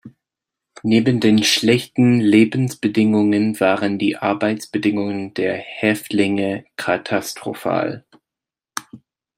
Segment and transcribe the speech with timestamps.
[0.81, 8.03] Neben den schlechten Lebensbedingungen waren die Arbeitsbedingungen der Häftlinge katastrophal.